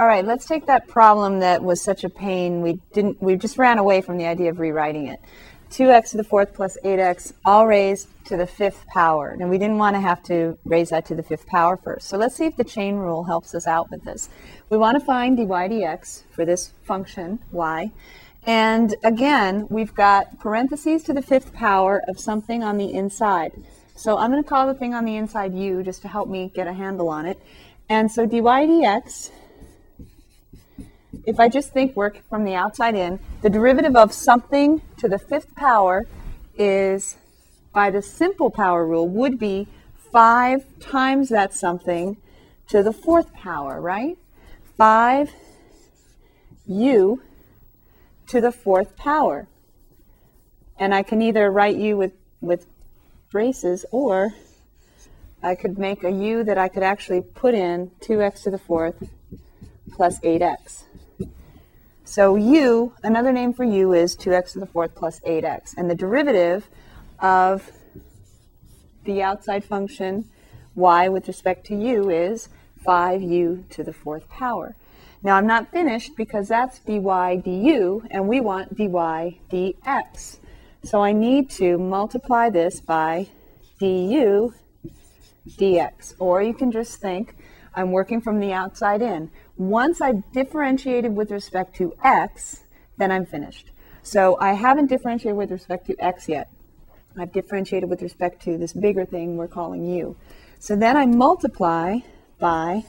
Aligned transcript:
All 0.00 0.06
right, 0.06 0.24
let's 0.24 0.46
take 0.46 0.64
that 0.64 0.88
problem 0.88 1.40
that 1.40 1.62
was 1.62 1.82
such 1.82 2.04
a 2.04 2.08
pain. 2.08 2.62
We 2.62 2.80
didn't. 2.94 3.20
We 3.20 3.36
just 3.36 3.58
ran 3.58 3.76
away 3.76 4.00
from 4.00 4.16
the 4.16 4.24
idea 4.24 4.48
of 4.48 4.58
rewriting 4.58 5.08
it. 5.08 5.20
2x 5.72 6.12
to 6.12 6.16
the 6.16 6.24
fourth 6.24 6.54
plus 6.54 6.78
8x, 6.82 7.34
all 7.44 7.66
raised 7.66 8.08
to 8.24 8.38
the 8.38 8.46
fifth 8.46 8.86
power. 8.86 9.36
And 9.38 9.50
we 9.50 9.58
didn't 9.58 9.76
want 9.76 9.96
to 9.96 10.00
have 10.00 10.22
to 10.22 10.56
raise 10.64 10.88
that 10.88 11.04
to 11.08 11.14
the 11.14 11.22
fifth 11.22 11.46
power 11.46 11.76
first. 11.76 12.08
So 12.08 12.16
let's 12.16 12.34
see 12.34 12.46
if 12.46 12.56
the 12.56 12.64
chain 12.64 12.96
rule 12.96 13.24
helps 13.24 13.54
us 13.54 13.66
out 13.66 13.90
with 13.90 14.02
this. 14.04 14.30
We 14.70 14.78
want 14.78 14.98
to 14.98 15.04
find 15.04 15.36
dy 15.36 15.44
dx 15.44 16.22
for 16.30 16.46
this 16.46 16.72
function, 16.82 17.40
y. 17.52 17.92
And 18.46 18.96
again, 19.04 19.66
we've 19.68 19.94
got 19.94 20.40
parentheses 20.40 21.02
to 21.04 21.12
the 21.12 21.20
fifth 21.20 21.52
power 21.52 22.00
of 22.08 22.18
something 22.18 22.64
on 22.64 22.78
the 22.78 22.90
inside. 22.90 23.52
So 23.96 24.16
I'm 24.16 24.30
going 24.30 24.42
to 24.42 24.48
call 24.48 24.66
the 24.66 24.72
thing 24.72 24.94
on 24.94 25.04
the 25.04 25.16
inside 25.16 25.54
u 25.54 25.82
just 25.82 26.00
to 26.02 26.08
help 26.08 26.30
me 26.30 26.50
get 26.54 26.66
a 26.66 26.72
handle 26.72 27.10
on 27.10 27.26
it. 27.26 27.38
And 27.90 28.10
so 28.10 28.24
dy 28.24 28.40
dx 28.40 29.30
if 31.24 31.40
I 31.40 31.48
just 31.48 31.72
think 31.72 31.96
work 31.96 32.22
from 32.28 32.44
the 32.44 32.54
outside 32.54 32.94
in, 32.94 33.18
the 33.42 33.50
derivative 33.50 33.96
of 33.96 34.12
something 34.12 34.82
to 34.98 35.08
the 35.08 35.18
fifth 35.18 35.54
power 35.54 36.06
is, 36.56 37.16
by 37.72 37.90
the 37.90 38.02
simple 38.02 38.50
power 38.50 38.86
rule, 38.86 39.08
would 39.08 39.38
be 39.38 39.68
5 40.12 40.64
times 40.80 41.28
that 41.28 41.54
something 41.54 42.16
to 42.68 42.82
the 42.82 42.92
fourth 42.92 43.32
power, 43.32 43.80
right? 43.80 44.18
5 44.76 45.32
u 46.66 47.20
to 48.28 48.40
the 48.40 48.52
fourth 48.52 48.96
power. 48.96 49.48
And 50.78 50.94
I 50.94 51.02
can 51.02 51.20
either 51.20 51.50
write 51.50 51.76
u 51.76 51.96
with, 51.96 52.12
with 52.40 52.66
braces 53.30 53.84
or 53.90 54.34
I 55.42 55.54
could 55.54 55.78
make 55.78 56.04
a 56.04 56.10
u 56.10 56.44
that 56.44 56.58
I 56.58 56.68
could 56.68 56.82
actually 56.82 57.22
put 57.22 57.54
in 57.54 57.90
2x 58.00 58.42
to 58.44 58.50
the 58.50 58.58
fourth 58.58 59.02
plus 59.92 60.20
8x. 60.20 60.84
So 62.10 62.34
u, 62.34 62.92
another 63.04 63.30
name 63.30 63.52
for 63.52 63.62
u 63.62 63.92
is 63.92 64.16
2x 64.16 64.54
to 64.54 64.58
the 64.58 64.66
fourth 64.66 64.96
plus 64.96 65.20
8x. 65.20 65.76
And 65.76 65.88
the 65.88 65.94
derivative 65.94 66.68
of 67.20 67.70
the 69.04 69.22
outside 69.22 69.62
function 69.62 70.28
y 70.74 71.08
with 71.08 71.28
respect 71.28 71.66
to 71.66 71.76
u 71.76 72.10
is 72.10 72.48
5u 72.84 73.68
to 73.68 73.84
the 73.84 73.92
fourth 73.92 74.28
power. 74.28 74.74
Now 75.22 75.36
I'm 75.36 75.46
not 75.46 75.70
finished 75.70 76.16
because 76.16 76.48
that's 76.48 76.80
dy 76.80 76.98
du, 77.36 78.02
and 78.10 78.26
we 78.26 78.40
want 78.40 78.76
dy 78.76 78.88
dx. 78.88 80.38
So 80.82 81.04
I 81.04 81.12
need 81.12 81.48
to 81.50 81.78
multiply 81.78 82.50
this 82.50 82.80
by 82.80 83.28
du 83.78 84.52
dx. 85.46 86.14
Or 86.18 86.42
you 86.42 86.54
can 86.54 86.72
just 86.72 87.00
think 87.00 87.36
I'm 87.72 87.92
working 87.92 88.20
from 88.20 88.40
the 88.40 88.52
outside 88.52 89.00
in. 89.00 89.30
Once 89.60 90.00
I've 90.00 90.32
differentiated 90.32 91.14
with 91.14 91.30
respect 91.30 91.76
to 91.76 91.92
x, 92.02 92.64
then 92.96 93.12
I'm 93.12 93.26
finished. 93.26 93.70
So 94.02 94.38
I 94.40 94.54
haven't 94.54 94.86
differentiated 94.86 95.36
with 95.36 95.50
respect 95.50 95.86
to 95.88 96.02
x 96.02 96.30
yet. 96.30 96.50
I've 97.18 97.30
differentiated 97.30 97.90
with 97.90 98.00
respect 98.00 98.40
to 98.44 98.56
this 98.56 98.72
bigger 98.72 99.04
thing 99.04 99.36
we're 99.36 99.48
calling 99.48 99.84
u. 99.84 100.16
So 100.58 100.76
then 100.76 100.96
I 100.96 101.04
multiply 101.04 101.98
by 102.38 102.86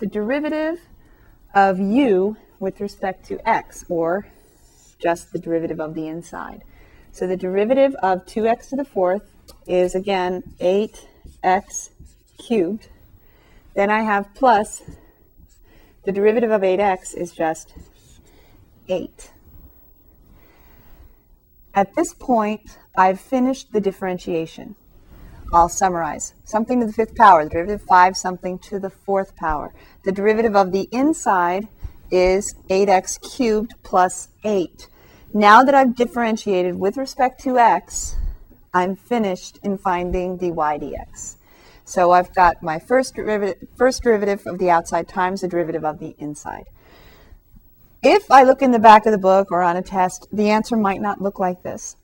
the 0.00 0.06
derivative 0.06 0.80
of 1.54 1.80
u 1.80 2.36
with 2.60 2.78
respect 2.78 3.24
to 3.28 3.48
x, 3.48 3.86
or 3.88 4.26
just 4.98 5.32
the 5.32 5.38
derivative 5.38 5.80
of 5.80 5.94
the 5.94 6.06
inside. 6.08 6.62
So 7.10 7.26
the 7.26 7.38
derivative 7.38 7.94
of 8.02 8.26
2x 8.26 8.68
to 8.68 8.76
the 8.76 8.84
fourth 8.84 9.22
is, 9.66 9.94
again, 9.94 10.42
8x 10.60 11.88
cubed. 12.36 12.88
Then 13.74 13.88
I 13.88 14.02
have 14.02 14.34
plus 14.34 14.82
the 16.04 16.12
derivative 16.12 16.50
of 16.50 16.62
8x 16.62 17.14
is 17.14 17.32
just 17.32 17.74
8. 18.88 19.30
At 21.74 21.94
this 21.94 22.14
point, 22.14 22.78
I've 22.96 23.20
finished 23.20 23.72
the 23.72 23.80
differentiation. 23.80 24.76
I'll 25.52 25.68
summarize. 25.68 26.34
Something 26.44 26.80
to 26.80 26.86
the 26.86 26.92
fifth 26.92 27.14
power, 27.14 27.44
the 27.44 27.50
derivative 27.50 27.80
of 27.82 27.86
5 27.86 28.16
something 28.16 28.58
to 28.60 28.78
the 28.78 28.90
fourth 28.90 29.34
power. 29.36 29.72
The 30.04 30.12
derivative 30.12 30.56
of 30.56 30.72
the 30.72 30.88
inside 30.92 31.68
is 32.10 32.54
8x 32.68 33.36
cubed 33.36 33.74
plus 33.82 34.28
8. 34.44 34.88
Now 35.32 35.64
that 35.64 35.74
I've 35.74 35.96
differentiated 35.96 36.76
with 36.76 36.96
respect 36.96 37.42
to 37.42 37.58
x, 37.58 38.16
I'm 38.72 38.94
finished 38.94 39.58
in 39.62 39.78
finding 39.78 40.36
dy 40.36 40.50
dx. 40.50 41.36
So 41.84 42.12
I've 42.12 42.34
got 42.34 42.62
my 42.62 42.78
first 42.78 43.14
derivative, 43.14 43.68
first 43.76 44.02
derivative 44.02 44.46
of 44.46 44.58
the 44.58 44.70
outside 44.70 45.06
times 45.08 45.42
the 45.42 45.48
derivative 45.48 45.84
of 45.84 45.98
the 45.98 46.14
inside. 46.18 46.64
If 48.02 48.30
I 48.30 48.42
look 48.42 48.62
in 48.62 48.70
the 48.70 48.78
back 48.78 49.06
of 49.06 49.12
the 49.12 49.18
book 49.18 49.50
or 49.50 49.62
on 49.62 49.76
a 49.76 49.82
test, 49.82 50.26
the 50.32 50.50
answer 50.50 50.76
might 50.76 51.00
not 51.00 51.20
look 51.20 51.38
like 51.38 51.62
this. 51.62 51.96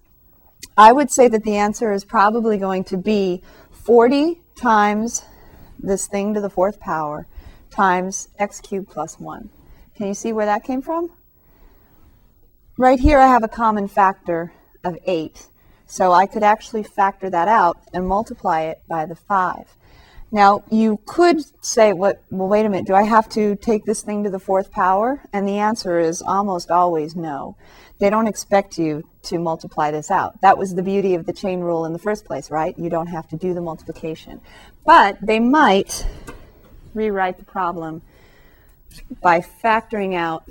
I 0.76 0.92
would 0.92 1.10
say 1.10 1.28
that 1.28 1.44
the 1.44 1.56
answer 1.56 1.92
is 1.92 2.04
probably 2.04 2.58
going 2.58 2.84
to 2.84 2.96
be 2.96 3.42
40 3.70 4.40
times 4.54 5.22
this 5.78 6.06
thing 6.06 6.34
to 6.34 6.40
the 6.40 6.50
fourth 6.50 6.80
power 6.80 7.26
times 7.70 8.28
x 8.38 8.60
cubed 8.60 8.88
plus 8.88 9.18
1. 9.18 9.50
Can 9.94 10.06
you 10.06 10.14
see 10.14 10.32
where 10.32 10.46
that 10.46 10.64
came 10.64 10.82
from? 10.82 11.10
Right 12.76 12.98
here 12.98 13.18
I 13.18 13.26
have 13.26 13.42
a 13.42 13.48
common 13.48 13.88
factor 13.88 14.52
of 14.84 14.96
8. 15.06 15.49
So 15.90 16.12
I 16.12 16.26
could 16.26 16.44
actually 16.44 16.84
factor 16.84 17.28
that 17.30 17.48
out 17.48 17.78
and 17.92 18.06
multiply 18.06 18.60
it 18.60 18.80
by 18.86 19.06
the 19.06 19.16
5. 19.16 19.76
Now, 20.30 20.62
you 20.70 21.00
could 21.04 21.40
say, 21.64 21.92
what, 21.92 22.22
well, 22.30 22.46
wait 22.46 22.64
a 22.64 22.68
minute, 22.68 22.86
do 22.86 22.94
I 22.94 23.02
have 23.02 23.28
to 23.30 23.56
take 23.56 23.84
this 23.84 24.00
thing 24.00 24.22
to 24.22 24.30
the 24.30 24.38
fourth 24.38 24.70
power? 24.70 25.20
And 25.32 25.48
the 25.48 25.58
answer 25.58 25.98
is 25.98 26.22
almost 26.22 26.70
always 26.70 27.16
no. 27.16 27.56
They 27.98 28.08
don't 28.08 28.28
expect 28.28 28.78
you 28.78 29.02
to 29.24 29.40
multiply 29.40 29.90
this 29.90 30.12
out. 30.12 30.40
That 30.42 30.56
was 30.56 30.76
the 30.76 30.82
beauty 30.84 31.16
of 31.16 31.26
the 31.26 31.32
chain 31.32 31.58
rule 31.58 31.84
in 31.84 31.92
the 31.92 31.98
first 31.98 32.24
place, 32.24 32.52
right? 32.52 32.78
You 32.78 32.88
don't 32.88 33.08
have 33.08 33.26
to 33.30 33.36
do 33.36 33.52
the 33.52 33.60
multiplication. 33.60 34.40
But 34.86 35.18
they 35.20 35.40
might 35.40 36.06
rewrite 36.94 37.38
the 37.38 37.44
problem 37.44 38.02
by 39.20 39.40
factoring 39.40 40.14
out 40.14 40.44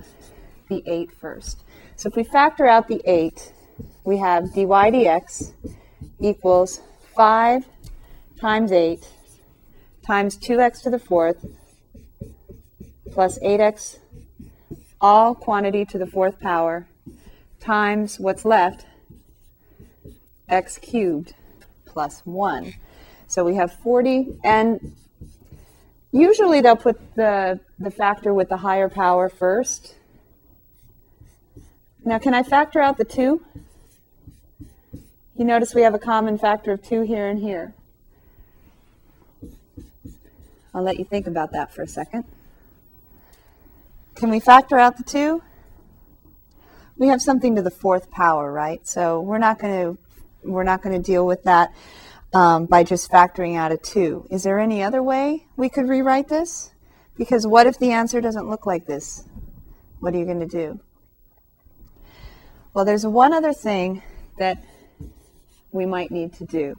the 0.68 0.84
8 0.86 1.14
first. 1.14 1.64
So 1.96 2.10
if 2.10 2.18
we 2.18 2.26
factor 2.26 2.68
out 2.68 2.90
the 2.90 3.02
8, 3.06 3.54
we 4.04 4.18
have 4.18 4.54
dy 4.54 4.66
dx 4.66 5.52
equals 6.20 6.82
5 7.16 7.66
times 8.40 8.72
8 8.72 9.08
times 10.06 10.38
2x 10.38 10.82
to 10.84 10.90
the 10.90 11.00
fourth 11.00 11.46
plus 13.12 13.40
8x 13.40 13.98
all 15.02 15.34
quantity 15.34 15.86
to 15.86 15.98
the 15.98 16.08
fourth 16.08 16.40
power 16.40 16.88
times 17.60 18.20
what's 18.20 18.46
left 18.46 18.86
x 20.50 20.78
cubed 20.78 21.34
plus 21.86 22.22
1. 22.26 22.74
So 23.28 23.44
we 23.44 23.56
have 23.56 23.72
40 23.72 24.40
and 24.44 24.96
usually 26.12 26.62
they'll 26.62 26.76
put 26.76 26.98
the, 27.16 27.60
the 27.78 27.92
factor 27.92 28.34
with 28.34 28.50
the 28.50 28.58
higher 28.58 28.90
power 28.90 29.30
first. 29.30 29.96
Now 32.04 32.20
can 32.20 32.34
I 32.34 32.44
factor 32.44 32.80
out 32.80 32.98
the 32.98 33.06
2? 33.06 33.42
You 35.40 35.46
notice 35.46 35.74
we 35.74 35.84
have 35.84 35.94
a 35.94 36.00
common 36.00 36.38
factor 36.38 36.74
of 36.74 36.84
2 36.84 37.04
here 37.04 37.30
and 37.30 37.40
here. 37.40 37.74
I'll 40.74 40.84
let 40.84 41.00
you 41.00 41.06
think 41.06 41.28
about 41.28 41.54
that 41.54 41.74
for 41.74 41.82
a 41.82 41.88
second. 41.88 42.26
Can 44.16 44.32
we 44.32 44.42
factor 44.42 44.78
out 44.78 44.98
the 44.98 45.04
2? 45.04 45.42
We 46.98 47.08
have 47.08 47.22
something 47.22 47.56
to 47.56 47.62
the 47.62 47.72
fourth 47.72 48.12
power, 48.12 48.52
right? 48.52 48.86
So 48.86 49.22
we're 49.22 49.38
not 49.38 49.60
going 49.60 49.96
to 49.96 49.98
we're 50.44 50.66
not 50.66 50.82
going 50.82 51.02
to 51.02 51.02
deal 51.02 51.26
with 51.26 51.44
that 51.44 51.74
um, 52.34 52.66
by 52.66 52.84
just 52.84 53.10
factoring 53.10 53.56
out 53.56 53.72
a 53.72 53.78
2. 53.78 54.28
Is 54.30 54.44
there 54.44 54.60
any 54.60 54.84
other 54.84 55.02
way 55.02 55.46
we 55.56 55.70
could 55.70 55.88
rewrite 55.88 56.28
this? 56.28 56.72
Because 57.16 57.48
what 57.48 57.66
if 57.66 57.80
the 57.80 57.94
answer 57.94 58.20
doesn't 58.20 58.50
look 58.50 58.66
like 58.66 58.88
this? 58.88 59.24
What 60.02 60.14
are 60.14 60.18
you 60.18 60.26
going 60.26 60.42
to 60.42 60.46
do? 60.46 60.82
Well, 62.74 62.84
there's 62.84 63.06
one 63.06 63.32
other 63.32 63.54
thing 63.54 64.04
that 64.38 64.62
we 65.72 65.86
might 65.86 66.12
need 66.12 66.34
to 66.34 66.46
do. 66.46 66.78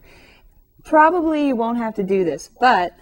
Probably 0.85 1.49
you 1.49 1.57
won't 1.57 1.79
have 1.79 1.95
to 1.97 2.03
do 2.03 2.25
this, 2.25 2.51
but 2.61 2.95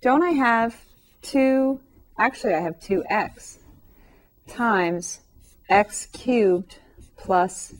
don't 0.00 0.22
I 0.22 0.30
have 0.30 0.76
2, 1.22 1.80
actually 2.18 2.54
I 2.54 2.60
have 2.60 2.78
2x 2.80 3.58
times 4.46 5.20
x 5.68 6.06
cubed 6.06 6.78
plus 7.16 7.74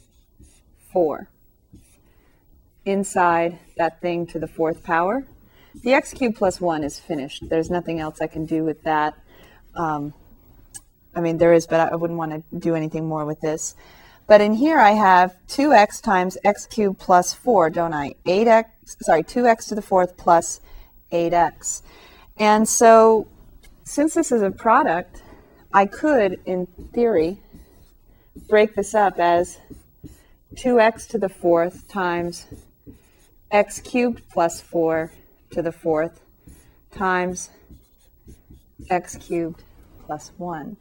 4 0.93 1.29
inside 2.85 3.59
that 3.77 4.01
thing 4.01 4.27
to 4.27 4.39
the 4.39 4.49
fourth 4.49 4.83
power. 4.83 5.25
The 5.83 5.95
x 5.95 6.13
cubed 6.13 6.37
plus 6.37 6.61
1 6.61 6.85
is 6.85 6.99
finished. 6.99 7.49
There's 7.49 7.71
nothing 7.71 8.01
else 8.01 8.21
I 8.21 8.27
can 8.27 8.47
do 8.47 8.65
with 8.65 8.83
that. 8.83 9.15
Um, 9.75 10.13
I 11.15 11.21
mean, 11.21 11.39
there 11.39 11.53
is, 11.53 11.67
but 11.67 11.93
I 11.93 11.97
wouldn't 11.97 12.19
want 12.19 12.33
to 12.33 12.59
do 12.59 12.75
anything 12.75 13.07
more 13.07 13.25
with 13.25 13.41
this. 13.41 13.75
But 14.29 14.43
in 14.43 14.53
here 14.53 14.79
I 14.79 14.91
have 14.91 15.35
2x 15.49 16.03
times 16.03 16.37
x 16.45 16.67
cubed 16.67 16.99
plus 16.99 17.33
4, 17.33 17.71
don't 17.71 17.95
I? 17.95 18.15
8x, 18.27 18.67
sorry, 19.01 19.25
2x 19.25 19.69
to 19.69 19.75
the 19.75 19.83
fourth 19.83 20.19
plus 20.19 20.61
8x. 21.11 21.81
And 22.37 22.69
so, 22.69 23.27
since 23.85 24.13
this 24.13 24.31
is 24.31 24.43
a 24.43 24.51
product, 24.51 25.23
I 25.73 25.87
could, 25.87 26.41
in 26.45 26.67
theory, 26.93 27.41
break 28.49 28.75
this 28.75 28.95
up 28.95 29.19
as 29.19 29.59
2x 30.57 31.09
to 31.09 31.19
the 31.19 31.31
fourth 31.31 31.89
times 31.89 32.47
x 33.51 33.81
cubed 33.81 34.23
plus 34.29 34.61
4 34.61 35.11
to 35.53 35.63
the 35.63 35.73
fourth 35.73 36.21
times 36.91 37.49
x 38.91 39.17
cubed 39.17 39.63
plus 40.05 40.33
1. 40.37 40.77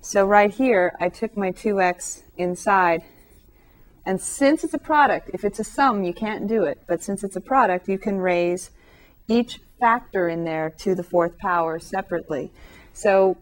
So 0.00 0.24
right 0.24 0.52
here, 0.52 0.94
I 1.00 1.08
took 1.08 1.36
my 1.36 1.50
2x 1.50 2.22
inside, 2.36 3.02
and 4.06 4.20
since 4.20 4.62
it's 4.62 4.74
a 4.74 4.78
product, 4.78 5.30
if 5.34 5.44
it's 5.44 5.58
a 5.58 5.64
sum, 5.64 6.04
you 6.04 6.14
can't 6.14 6.46
do 6.46 6.62
it, 6.62 6.82
but 6.86 7.02
since 7.02 7.24
it's 7.24 7.36
a 7.36 7.40
product, 7.40 7.88
you 7.88 7.98
can 7.98 8.18
raise 8.18 8.70
each 9.26 9.60
factor 9.80 10.28
in 10.28 10.44
there 10.44 10.70
to 10.70 10.94
the 10.94 11.02
fourth 11.02 11.36
power 11.38 11.78
separately. 11.78 12.50
So 12.92 13.36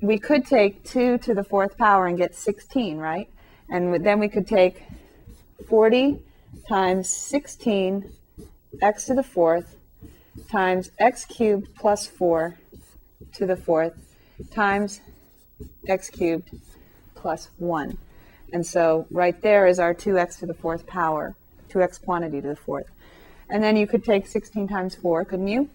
we 0.00 0.18
could 0.18 0.46
take 0.46 0.84
2 0.84 1.18
to 1.18 1.34
the 1.34 1.44
fourth 1.44 1.76
power 1.76 2.06
and 2.06 2.16
get 2.16 2.34
16, 2.34 2.96
right? 2.96 3.28
And 3.68 4.02
then 4.04 4.18
we 4.18 4.28
could 4.28 4.46
take 4.46 4.82
40 5.68 6.22
times 6.66 7.08
16 7.08 8.10
x 8.80 9.04
to 9.04 9.14
the 9.14 9.22
fourth 9.22 9.76
times 10.50 10.90
x 10.98 11.24
cubed 11.24 11.74
plus 11.74 12.06
4 12.06 12.58
to 13.34 13.46
the 13.46 13.56
fourth 13.56 14.16
times 14.50 15.00
x 15.86 16.10
cubed 16.10 16.50
plus 17.14 17.48
1. 17.58 17.98
And 18.52 18.66
so 18.66 19.06
right 19.10 19.40
there 19.42 19.66
is 19.66 19.78
our 19.78 19.94
2x 19.94 20.38
to 20.40 20.46
the 20.46 20.54
fourth 20.54 20.86
power, 20.86 21.36
2x 21.70 22.02
quantity 22.02 22.40
to 22.40 22.48
the 22.48 22.56
fourth. 22.56 22.86
And 23.50 23.62
then 23.62 23.76
you 23.76 23.86
could 23.86 24.04
take 24.04 24.26
16 24.26 24.68
times 24.68 24.94
4, 24.94 25.24
couldn't 25.24 25.48
you? 25.48 25.70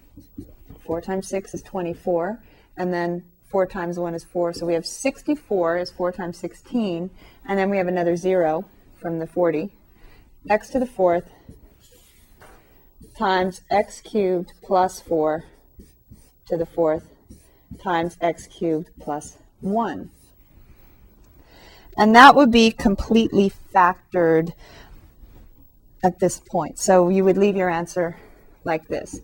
4 0.84 1.00
times 1.00 1.28
6 1.28 1.54
is 1.54 1.62
24. 1.62 2.40
And 2.76 2.92
then 2.92 3.24
4 3.50 3.66
times 3.66 3.98
1 3.98 4.14
is 4.14 4.24
4. 4.24 4.52
So 4.52 4.66
we 4.66 4.74
have 4.74 4.86
64 4.86 5.78
is 5.78 5.90
4 5.90 6.12
times 6.12 6.38
16. 6.38 7.10
And 7.46 7.58
then 7.58 7.70
we 7.70 7.76
have 7.78 7.88
another 7.88 8.16
0 8.16 8.64
from 9.00 9.18
the 9.18 9.26
40. 9.26 9.70
x 10.48 10.70
to 10.70 10.78
the 10.78 10.86
fourth 10.86 11.30
times 13.16 13.62
x 13.70 14.00
cubed 14.00 14.52
plus 14.62 15.00
4 15.00 15.44
to 16.48 16.56
the 16.56 16.66
fourth 16.66 17.08
times 17.82 18.16
x 18.20 18.46
cubed 18.46 18.90
plus 19.00 19.38
1. 19.64 20.10
And 21.96 22.14
that 22.14 22.34
would 22.34 22.50
be 22.50 22.70
completely 22.70 23.52
factored 23.74 24.52
at 26.02 26.18
this 26.18 26.38
point. 26.38 26.78
So 26.78 27.08
you 27.08 27.24
would 27.24 27.36
leave 27.36 27.56
your 27.56 27.70
answer 27.70 28.16
like 28.64 28.88
this. 28.88 29.20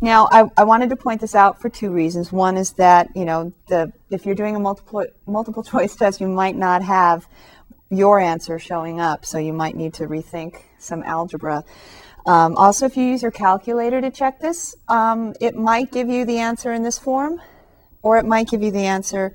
Now, 0.00 0.28
I, 0.30 0.50
I, 0.56 0.64
wanted 0.64 0.90
to 0.90 0.96
point 0.96 1.20
this 1.20 1.34
out 1.34 1.60
for 1.60 1.68
two 1.68 1.90
reasons. 1.90 2.30
One 2.30 2.56
is 2.56 2.72
that, 2.72 3.08
you 3.14 3.24
know, 3.24 3.52
the, 3.68 3.92
if 4.10 4.26
you're 4.26 4.34
doing 4.34 4.56
a 4.56 4.60
multiple, 4.60 5.06
multiple 5.26 5.62
choice 5.72 5.96
test, 5.96 6.20
you 6.20 6.28
might 6.28 6.56
not 6.56 6.82
have 6.82 7.26
your 7.90 8.18
answer 8.20 8.58
showing 8.58 9.00
up, 9.00 9.24
so 9.24 9.38
you 9.38 9.52
might 9.52 9.76
need 9.76 9.94
to 9.94 10.06
rethink 10.06 10.60
some 10.78 11.02
algebra. 11.04 11.64
Um, 12.26 12.56
also, 12.56 12.86
if 12.86 12.96
you 12.96 13.04
use 13.04 13.22
your 13.22 13.30
calculator 13.30 14.00
to 14.00 14.10
check 14.10 14.40
this, 14.40 14.74
um, 14.88 15.34
it 15.40 15.54
might 15.54 15.92
give 15.92 16.08
you 16.08 16.24
the 16.24 16.38
answer 16.38 16.72
in 16.72 16.82
this 16.82 16.98
form, 16.98 17.40
or 18.02 18.18
it 18.18 18.26
might 18.26 18.48
give 18.48 18.62
you 18.62 18.70
the 18.70 18.86
answer 18.86 19.34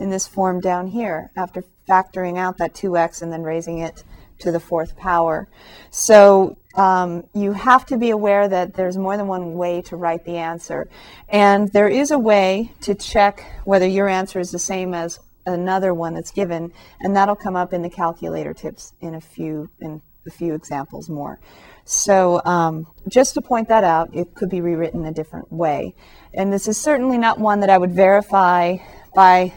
in 0.00 0.10
this 0.10 0.26
form 0.26 0.60
down 0.60 0.88
here 0.88 1.30
after 1.36 1.64
factoring 1.88 2.38
out 2.38 2.58
that 2.58 2.74
2x 2.74 3.22
and 3.22 3.32
then 3.32 3.42
raising 3.42 3.78
it 3.78 4.02
to 4.38 4.50
the 4.50 4.60
fourth 4.60 4.96
power. 4.96 5.48
So 5.90 6.56
um, 6.74 7.24
you 7.34 7.52
have 7.52 7.84
to 7.86 7.96
be 7.96 8.10
aware 8.10 8.48
that 8.48 8.74
there's 8.74 8.96
more 8.96 9.16
than 9.16 9.26
one 9.26 9.54
way 9.54 9.82
to 9.82 9.96
write 9.96 10.24
the 10.24 10.36
answer. 10.36 10.88
And 11.28 11.70
there 11.72 11.88
is 11.88 12.10
a 12.10 12.18
way 12.18 12.72
to 12.82 12.94
check 12.94 13.44
whether 13.64 13.86
your 13.86 14.08
answer 14.08 14.40
is 14.40 14.50
the 14.50 14.58
same 14.58 14.94
as 14.94 15.20
another 15.46 15.92
one 15.92 16.14
that's 16.14 16.30
given, 16.30 16.72
and 17.00 17.16
that'll 17.16 17.36
come 17.36 17.56
up 17.56 17.72
in 17.72 17.82
the 17.82 17.90
calculator 17.90 18.54
tips 18.54 18.94
in 19.00 19.14
a 19.14 19.20
few 19.20 19.70
in 19.80 20.00
a 20.26 20.30
few 20.30 20.54
examples 20.54 21.08
more. 21.08 21.40
So 21.84 22.40
um, 22.44 22.86
just 23.08 23.34
to 23.34 23.40
point 23.40 23.68
that 23.68 23.84
out, 23.84 24.14
it 24.14 24.34
could 24.34 24.50
be 24.50 24.60
rewritten 24.60 25.06
a 25.06 25.12
different 25.12 25.50
way. 25.50 25.94
And 26.34 26.52
this 26.52 26.68
is 26.68 26.76
certainly 26.76 27.18
not 27.18 27.40
one 27.40 27.60
that 27.60 27.70
I 27.70 27.78
would 27.78 27.92
verify 27.92 28.76
by 29.14 29.52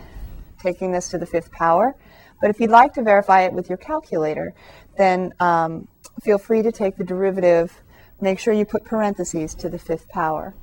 taking 0.64 0.92
this 0.92 1.10
to 1.10 1.18
the 1.18 1.26
fifth 1.26 1.52
power. 1.52 1.96
But 2.42 2.50
if 2.50 2.60
you'd 2.60 2.72
like 2.72 2.94
to 2.94 3.04
verify 3.04 3.42
it 3.42 3.54
with 3.54 3.70
your 3.70 3.78
calculator, 3.78 4.54
then 4.98 5.34
um, 5.40 5.88
feel 6.24 6.38
free 6.38 6.62
to 6.62 6.72
take 6.72 6.98
the 6.98 7.04
derivative. 7.04 7.82
Make 8.20 8.40
sure 8.40 8.54
you 8.54 8.66
put 8.66 8.86
parentheses 8.86 9.54
to 9.56 9.70
the 9.70 9.80
fifth 9.80 10.10
power. 10.10 10.56